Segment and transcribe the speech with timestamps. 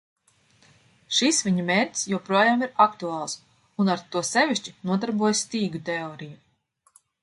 [1.17, 3.37] Šis viņa mērķis joprojām ir aktuāls,
[3.85, 7.03] un ar to sevišķi nodarbojas stīgu teorija.